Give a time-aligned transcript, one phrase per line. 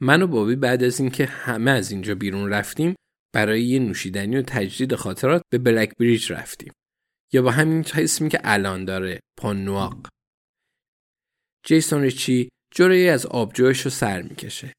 [0.00, 2.94] من و بابی بعد از اینکه همه از اینجا بیرون رفتیم
[3.34, 6.72] برای یه نوشیدنی و تجدید خاطرات به بلک بریج رفتیم.
[7.32, 10.08] یا با همین اسمی که الان داره پانواق
[11.66, 14.72] جیسون ریچی جوری از آبجوش رو سر می‌کشه.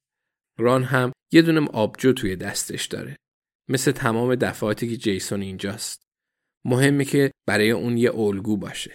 [0.60, 3.18] ران هم یه دونه آبجو توی دستش داره.
[3.70, 6.02] مثل تمام دفعاتی که جیسون اینجاست.
[6.66, 8.94] مهمه که برای اون یه الگو باشه.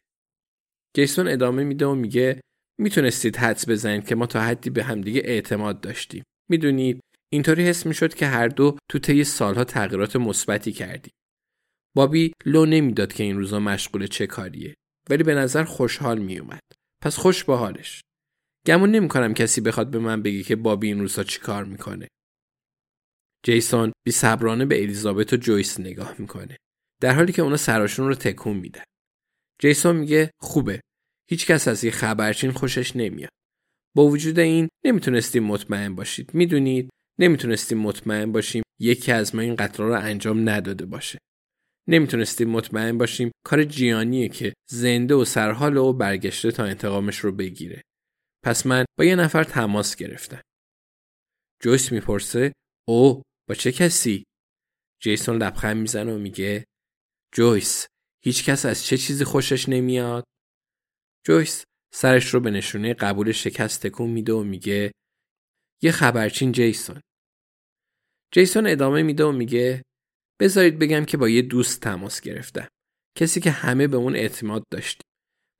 [0.96, 2.40] جیسون ادامه میده و میگه
[2.80, 6.24] می‌تونستید حدس بزنید که ما تا حدی به همدیگه اعتماد داشتیم.
[6.50, 7.00] می‌دونید
[7.32, 11.12] اینطوری حس می‌شد که هر دو تو طی سالها تغییرات مثبتی کردیم.
[11.96, 14.74] بابی لو نمی‌داد که این روزا مشغول چه کاریه
[15.10, 16.60] ولی به نظر خوشحال میومد
[17.02, 18.00] پس خوش به حالش.
[18.66, 22.08] گمون نمی‌کنم کسی بخواد به من بگه که بابی این روزا چی کار می‌کنه.
[23.46, 26.56] جیسون بی صبرانه به الیزابت و جویس نگاه می‌کنه
[27.00, 28.84] در حالی که اونا سراشون رو تکون میدن.
[29.60, 30.80] جیسون میگه خوبه.
[31.30, 33.30] هیچ کس از یه خبرچین خوشش نمیاد.
[33.96, 36.34] با وجود این نمی‌تونستیم مطمئن باشید.
[36.34, 41.18] می‌دونید نمی‌تونستیم مطمئن باشیم یکی از ما این قتل رو انجام نداده باشه.
[41.88, 47.82] نمی‌تونستیم مطمئن باشیم کار جیانیه که زنده و سرحال و برگشته تا انتقامش رو بگیره.
[48.44, 50.42] پس من با یه نفر تماس گرفتم.
[51.62, 52.52] جویس می‌پرسه
[52.88, 54.24] او با چه کسی؟
[55.02, 56.64] جیسون لبخند می‌زنه و میگه
[57.34, 57.86] جویس
[58.24, 60.24] هیچ کس از چه چیزی خوشش نمیاد؟
[61.26, 61.64] جویس
[61.94, 64.92] سرش رو به نشونه قبول شکست تکون میده و میگه
[65.82, 67.00] یه خبرچین جیسون.
[68.34, 69.82] جیسون ادامه میده و میگه
[70.40, 72.68] بذارید بگم که با یه دوست تماس گرفتم.
[73.18, 75.00] کسی که همه به اون اعتماد داشت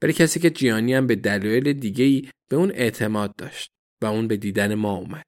[0.03, 3.71] ولی کسی که جیانی هم به دلایل دیگه ای به اون اعتماد داشت
[4.03, 5.25] و اون به دیدن ما اومد.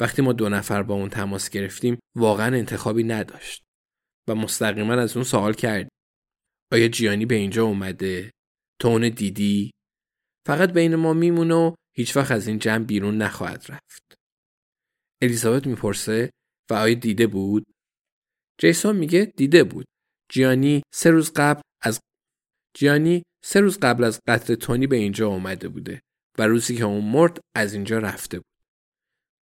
[0.00, 3.62] وقتی ما دو نفر با اون تماس گرفتیم واقعا انتخابی نداشت
[4.28, 5.88] و مستقیما از اون سوال کرد
[6.72, 8.30] آیا جیانی به اینجا اومده؟
[8.80, 9.70] تو دیدی؟
[10.46, 14.14] فقط بین ما میمونه و هیچ وقت از این جمع بیرون نخواهد رفت.
[15.22, 16.30] الیزابت می‌پرسه
[16.70, 17.66] و آیا دیده بود؟
[18.60, 19.86] جیسون میگه دیده بود.
[20.32, 22.00] جیانی سه روز قبل از
[22.76, 26.02] جیانی سه روز قبل از قتل تونی به اینجا اومده بوده
[26.38, 28.46] و روزی که اون مرد از اینجا رفته بود.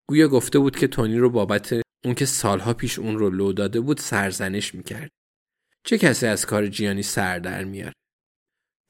[0.09, 3.81] گویا گفته بود که تونی رو بابت اون که سالها پیش اون رو لو داده
[3.81, 5.11] بود سرزنش می‌کرد.
[5.85, 7.93] چه کسی از کار جیانی سر در میاره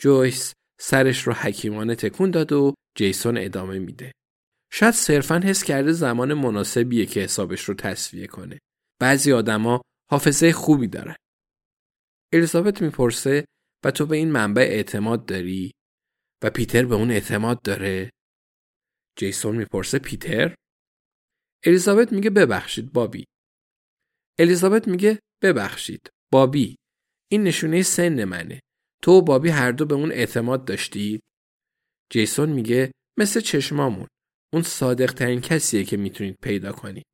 [0.01, 4.12] جویس سرش رو حکیمانه تکون داد و جیسون ادامه میده.
[4.73, 8.59] شاید صرفا حس کرده زمان مناسبیه که حسابش رو تصفیه کنه.
[9.01, 9.81] بعضی آدما
[10.11, 11.17] حافظه خوبی دارن.
[12.33, 13.45] الیزابت می‌پرسه
[13.84, 15.73] و تو به این منبع اعتماد داری؟
[16.43, 18.11] و پیتر به اون اعتماد داره؟
[19.19, 20.55] جیسون می‌پرسه پیتر؟
[21.65, 23.25] الیزابت میگه ببخشید بابی.
[24.39, 26.77] الیزابت میگه ببخشید بابی.
[27.33, 28.61] این نشونه سن منه.
[29.03, 31.21] تو و بابی هر دو به اون اعتماد داشتید؟
[32.13, 34.07] جیسون میگه مثل چشمامون.
[34.53, 37.07] اون صادق ترین کسیه که می‌تونید پیدا کنید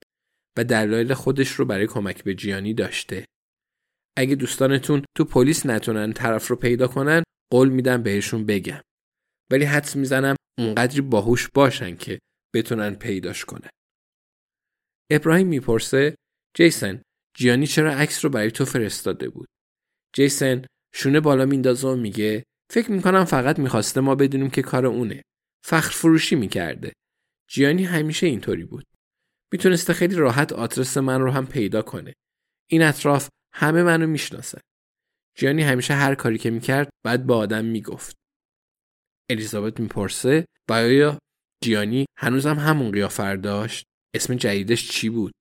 [0.59, 3.25] و دلایل خودش رو برای کمک به جیانی داشته.
[4.19, 8.81] اگه دوستانتون تو پلیس نتونن طرف رو پیدا کنن قول میدم بهشون بگم.
[9.51, 12.19] ولی حدس می‌زنم اونقدری باهوش باشن که
[12.55, 13.71] بتونن پیداش کنن.
[15.13, 16.15] ابراهیم می‌پرسه
[16.57, 17.03] جیسن
[17.37, 19.49] جیانی چرا عکس رو برای تو فرستاده بود؟
[20.15, 25.23] جیسن شونه بالا میندازه و میگه فکر می‌کنم فقط می‌خواسته ما بدونیم که کار اونه.
[25.65, 26.93] فخر فروشی می‌کرده.
[27.51, 28.85] جیانی همیشه اینطوری بود.
[29.53, 32.15] می‌تونسته خیلی راحت آدرس من رو هم پیدا کنه.
[32.71, 34.61] این اطراف همه منو می‌شناسن.
[35.39, 38.17] جیانی همیشه هر کاری که می‌کرد بعد با آدم می‌گفت.
[39.31, 41.19] الیزابت می‌پرسه و آیا
[41.65, 43.85] جیانی هنوزم همون قیافر داشت
[44.15, 45.33] اسم جدیدش چی بود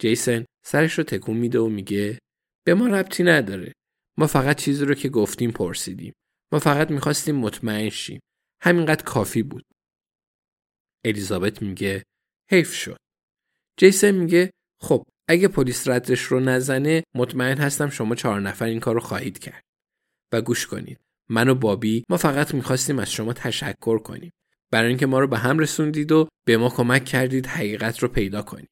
[0.00, 2.18] جیسن سرش رو تکون میده و میگه
[2.66, 3.72] به ما ربطی نداره
[4.18, 6.12] ما فقط چیزی رو که گفتیم پرسیدیم.
[6.52, 8.20] ما فقط می‌خواستیم مطمئن شیم.
[8.62, 9.64] همینقدر کافی بود.
[11.04, 12.02] الیزابت میگه
[12.50, 12.96] حیف شد.
[13.76, 14.50] جیسن میگه
[14.80, 19.38] خب اگه پلیس ردش رو نزنه مطمئن هستم شما چهار نفر این کار رو خواهید
[19.38, 19.62] کرد.
[20.32, 21.00] و گوش کنید.
[21.30, 24.30] من و بابی ما فقط می‌خواستیم از شما تشکر کنیم.
[24.70, 28.42] برای اینکه ما رو به هم رسوندید و به ما کمک کردید حقیقت رو پیدا
[28.42, 28.68] کنیم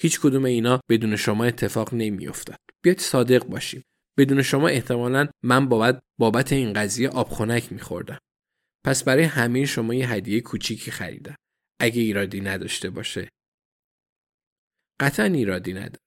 [0.00, 2.58] هیچ کدوم اینا بدون شما اتفاق نمیافتاد.
[2.84, 3.82] بیاید صادق باشیم.
[4.18, 8.18] بدون شما احتمالا من بابت بابت این قضیه آبخونک میخوردم.
[8.84, 11.36] پس برای همه شما یه هدیه کوچیکی خریدم.
[11.80, 13.28] اگه ایرادی نداشته باشه.
[15.00, 16.04] قطعا ایرادی نداره.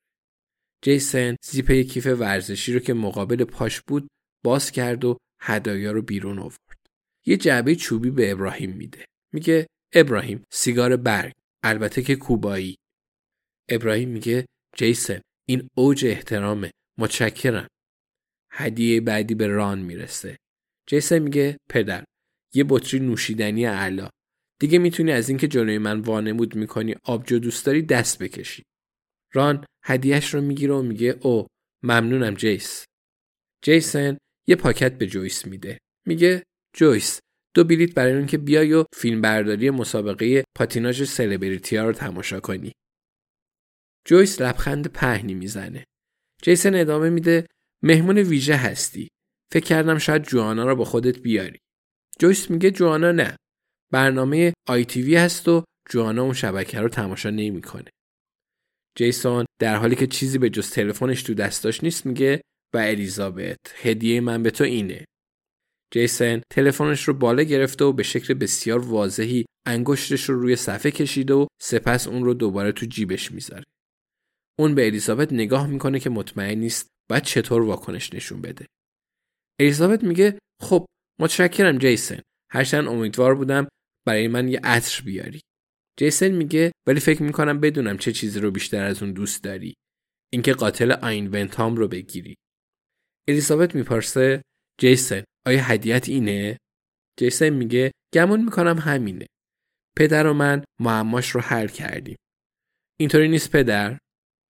[0.81, 4.07] جیسن زیپ کیف ورزشی رو که مقابل پاش بود
[4.43, 6.87] باز کرد و هدایا رو بیرون آورد.
[7.25, 9.05] یه جعبه چوبی به ابراهیم میده.
[9.33, 11.33] میگه ابراهیم سیگار برگ.
[11.63, 12.77] البته که کوبایی.
[13.69, 14.45] ابراهیم میگه
[14.75, 16.71] جیسن این اوج احترامه.
[16.99, 17.67] متشکرم.
[18.57, 20.37] هدیه بعدی به ران می‌رسه.
[20.87, 22.03] جیسن میگه پدر
[22.53, 24.09] یه بطری نوشیدنی علا
[24.59, 28.63] دیگه می‌تونی از اینکه جلوی من وانمود می‌کنی آبجو دوست داری دست بکشی.
[29.33, 31.47] ران هدیه‌ش رو می‌گیره و میگه او
[31.83, 32.85] ممنونم جیس.
[33.63, 34.17] جیسن
[34.47, 35.77] یه پاکت به جویس میده.
[36.07, 36.43] میگه
[36.75, 37.19] جویس
[37.53, 42.71] دو بلیت برای اینکه بیای و فیلم برداری مسابقه پاتیناژ سلبریتی ها رو تماشا کنی.
[44.05, 45.83] جویس لبخند پهنی می‌زنه.
[46.41, 47.47] جیسن ادامه میده
[47.83, 49.07] مهمون ویژه هستی.
[49.53, 51.59] فکر کردم شاید جوانا رو با خودت بیاری.
[52.19, 53.35] جویس میگه جوانا نه.
[53.91, 57.89] برنامه آی تی هست و جوانا اون شبکه رو تماشا نمی‌کنه.
[58.97, 62.41] جیسون در حالی که چیزی به جز تلفنش تو دستاش نیست میگه
[62.73, 65.05] و الیزابت هدیه من به تو اینه.
[65.93, 71.33] جیسن تلفنش رو بالا گرفته و به شکل بسیار واضحی انگشتش رو روی صفحه کشیده
[71.33, 73.63] و سپس اون رو دوباره تو جیبش می‌ذاره.
[74.59, 78.65] اون به الیزابت نگاه می‌کنه که مطمئن نیست باید چطور واکنش نشون بده.
[79.59, 80.85] الیزابت میگه خب
[81.19, 82.21] متشکرم جیسن.
[82.51, 83.67] هرچند امیدوار بودم
[84.07, 85.41] برای من یه عطر بیاری.
[85.99, 89.73] جیسن میگه ولی فکر می‌کنم بدونم چه چیزی رو بیشتر از اون دوست داری.
[90.33, 92.35] اینکه قاتل آین ونتام رو بگیری.
[93.27, 94.41] الیزابت می‌پرسه
[94.79, 96.57] جیسن آیا هدیت اینه؟
[97.19, 99.25] جیسن میگه گمون می‌کنم همینه.
[99.97, 102.17] پدر و من معماش رو حل کردیم.
[102.99, 103.97] اینطوری نیست پدر؟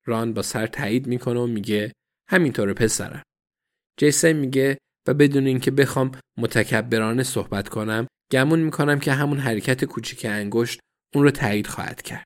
[0.05, 1.91] ران با سر تایید می‌کنه و میگه
[2.29, 3.23] همینطوره پسرم.
[3.99, 4.77] جیسن میگه
[5.07, 10.79] و بدون اینکه بخوام متکبرانه صحبت کنم گمون می‌کنم که همون حرکت کوچیک انگشت
[11.15, 12.25] اون رو تایید خواهد کرد.